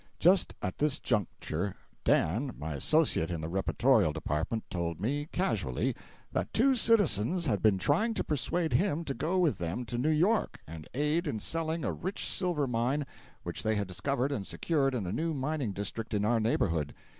[0.17, 5.95] Just at this juncture, Dan, my associate in the reportorial department, told me, casually,
[6.31, 10.09] that two citizens had been trying to persuade him to go with them to New
[10.09, 13.05] York and aid in selling a rich silver mine
[13.43, 16.95] which they had discovered and secured in a new mining district in our neighborhood.